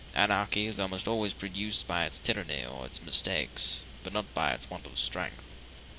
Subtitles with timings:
[0.15, 4.67] Anarchy is almost always produced by its tyranny or its mistakes, but not by its
[4.67, 5.43] want of strength.